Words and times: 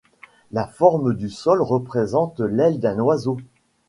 La 0.51 0.65
forme 0.65 1.05
au 1.15 1.27
sol 1.27 1.61
représente 1.61 2.39
l’aile 2.39 2.79
d’un 2.79 2.97
oiseau. 2.97 3.37